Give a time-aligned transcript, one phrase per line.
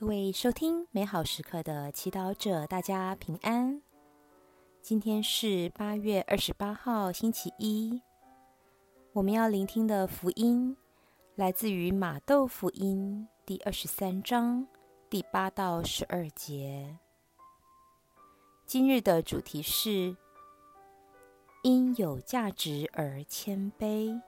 [0.00, 3.82] 各位收听美好时刻的祈祷者，大家平安。
[4.80, 8.00] 今天是八月二十八号，星期一。
[9.12, 10.74] 我们要聆听的福音
[11.34, 14.66] 来自于马窦福音第二十三章
[15.10, 16.96] 第八到十二节。
[18.64, 20.16] 今日的主题是
[21.62, 24.18] 因有价值而谦卑。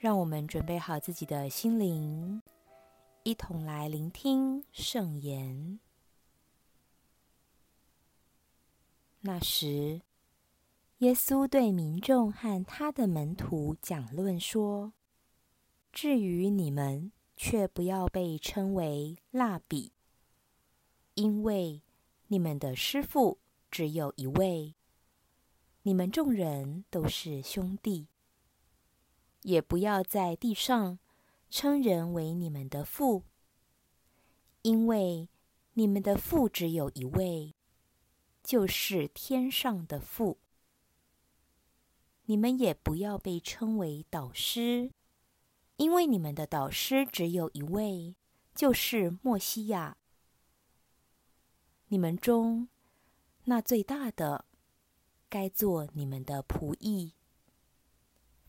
[0.00, 2.40] 让我们准备好自己的心灵，
[3.22, 5.78] 一同来聆听圣言。
[9.20, 10.00] 那时，
[11.00, 14.94] 耶稣对民众和他的门徒讲论说
[15.92, 19.92] ：“至于你们，却不要被称为蜡笔，
[21.12, 21.82] 因为
[22.28, 23.36] 你们的师父
[23.70, 24.74] 只有一位，
[25.82, 28.06] 你们众人都是兄弟。”
[29.42, 30.98] 也不要在地上
[31.48, 33.24] 称人为你们的父，
[34.62, 35.28] 因为
[35.74, 37.54] 你们的父只有一位，
[38.42, 40.38] 就是天上的父。
[42.26, 44.92] 你们也不要被称为导师，
[45.76, 48.14] 因为你们的导师只有一位，
[48.54, 49.96] 就是默西亚。
[51.88, 52.68] 你们中
[53.44, 54.44] 那最大的，
[55.28, 57.14] 该做你们的仆役。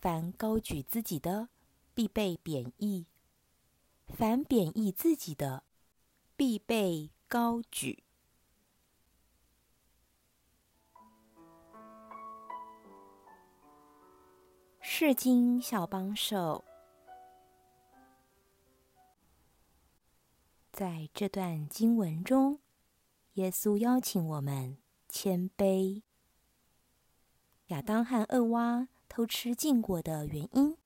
[0.00, 1.50] 凡高举自己的，
[1.92, 3.04] 必被贬义；
[4.06, 5.62] 凡贬义自己的，
[6.38, 8.02] 必被高举。
[14.80, 16.64] 释经小帮手，
[20.72, 22.58] 在这段经文中，
[23.34, 24.78] 耶稣邀请我们
[25.10, 26.00] 谦卑。
[27.66, 28.88] 亚当和厄娃。
[29.10, 30.76] 偷吃禁果的原因，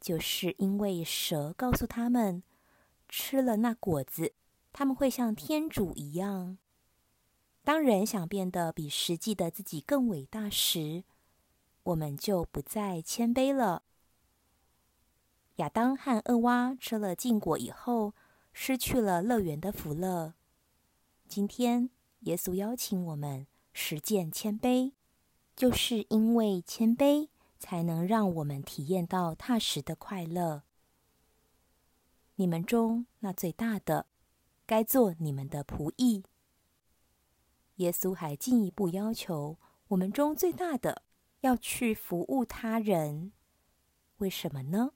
[0.00, 2.42] 就是因为蛇告诉他们，
[3.08, 4.34] 吃了那果子，
[4.72, 6.58] 他们会像天主一样。
[7.62, 11.04] 当人想变得比实际的自己更伟大时，
[11.84, 13.84] 我们就不再谦卑了。
[15.56, 18.12] 亚当和厄娃吃了禁果以后，
[18.52, 20.34] 失去了乐园的福乐。
[21.28, 21.90] 今天，
[22.22, 24.94] 耶稣邀请我们实践谦卑，
[25.54, 27.28] 就是因为谦卑。
[27.58, 30.62] 才能让我们体验到踏实的快乐。
[32.36, 34.06] 你们中那最大的，
[34.64, 36.24] 该做你们的仆役。
[37.76, 39.58] 耶稣还进一步要求
[39.88, 41.02] 我们中最大的
[41.40, 43.32] 要去服务他人。
[44.18, 44.92] 为什么呢？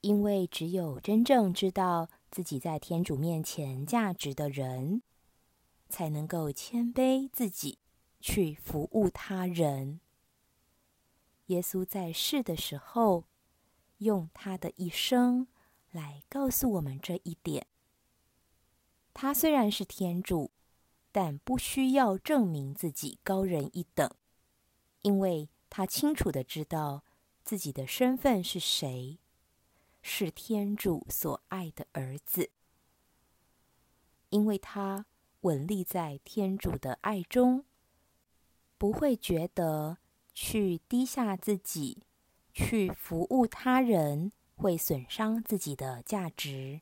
[0.00, 5.02] 因为只有真正知道自己在天主面前价值的人，
[5.88, 7.78] 才能够谦卑自己，
[8.20, 10.00] 去服务他人。
[11.46, 13.24] 耶稣在世的时候，
[13.98, 15.46] 用他的一生
[15.90, 17.66] 来告诉我们这一点。
[19.12, 20.50] 他虽然是天主，
[21.12, 24.10] 但不需要证明自己高人一等，
[25.02, 27.04] 因为他清楚的知道
[27.44, 29.18] 自己的身份是谁，
[30.00, 32.50] 是天主所爱的儿子。
[34.30, 35.04] 因为他
[35.42, 37.66] 稳立在天主的爱中，
[38.78, 39.98] 不会觉得。
[40.34, 42.02] 去低下自己，
[42.52, 46.80] 去服务他人，会损伤自己的价值，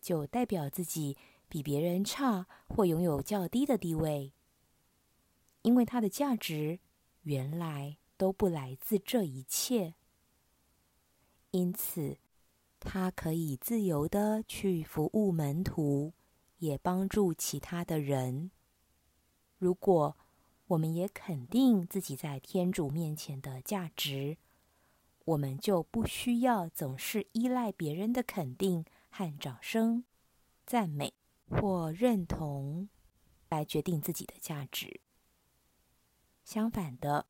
[0.00, 1.16] 就代表自己
[1.48, 4.32] 比别人差，或拥有较低的地位。
[5.62, 6.78] 因为他的价值
[7.22, 9.94] 原来都不来自这一切，
[11.50, 12.18] 因此
[12.78, 16.14] 他可以自由地去服务门徒，
[16.58, 18.52] 也帮助其他的人。
[19.58, 20.16] 如果
[20.68, 24.36] 我们也肯定自己在天主面前的价值，
[25.24, 30.04] 我们就不需要总是依赖别人的肯定和掌声、
[30.66, 31.14] 赞美
[31.48, 32.90] 或认同
[33.48, 35.00] 来决定自己的价值。
[36.44, 37.24] 相反的，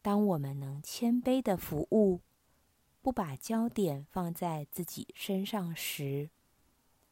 [0.00, 2.20] 当我们能谦卑的服务，
[3.02, 6.30] 不把焦点放在自己身上时，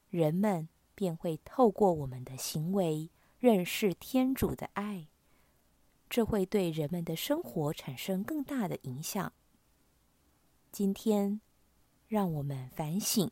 [0.09, 5.09] 人们便会透过我们的行为认识天主的爱。
[6.17, 9.35] 这会对人们的生活产生更大的影响。
[10.73, 11.43] 今天，
[12.09, 13.31] 让我们反省：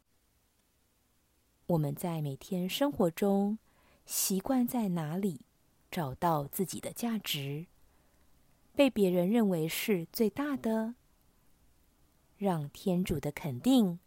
[1.68, 3.58] 我们在每天生活中
[4.04, 5.46] 习惯在哪里
[5.90, 7.68] 找到自己的价值，
[8.74, 10.94] 被别人认为是最大的，
[12.36, 13.98] 让天主的肯定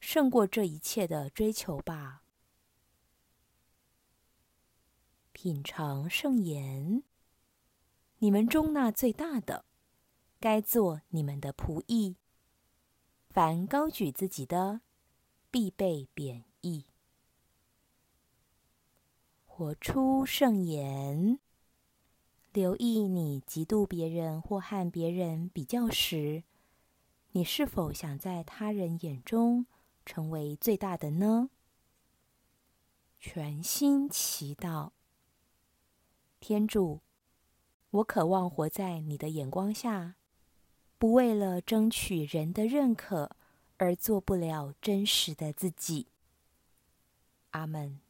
[0.00, 2.22] 胜过这一切的追求吧。
[5.34, 7.02] 品尝圣言。
[8.22, 9.64] 你们中那最大的，
[10.38, 12.14] 该做你们的仆役。
[13.28, 14.82] 凡高举自己的，
[15.50, 16.84] 必被贬抑。
[19.44, 21.40] 活出圣言。
[22.52, 26.44] 留意你嫉妒别人或和别人比较时，
[27.32, 29.66] 你是否想在他人眼中
[30.06, 31.50] 成为最大的呢？
[33.18, 34.92] 全心祈祷，
[36.38, 37.00] 天主，
[37.92, 40.14] 我渴望活在你的眼光下，
[40.96, 43.36] 不为了争取人的认可
[43.76, 46.06] 而做不了真实的自己。
[47.50, 48.00] 阿门。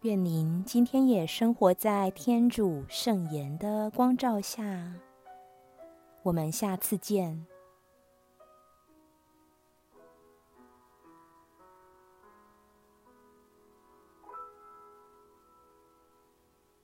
[0.00, 4.94] 愿您今天也生活在天主圣言的光照下。
[6.24, 7.46] 我们下次见。